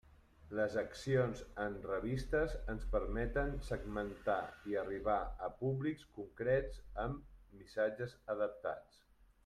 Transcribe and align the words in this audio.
Les 0.59 0.75
accions 0.81 1.41
en 1.65 1.75
revistes 1.89 2.55
ens 2.73 2.87
permeten 2.95 3.53
segmentar 3.69 4.39
i 4.73 4.79
arribar 4.85 5.19
a 5.49 5.53
públics 5.63 6.09
concrets 6.19 6.83
amb 7.09 7.59
missatges 7.61 8.19
adaptats. 8.37 9.03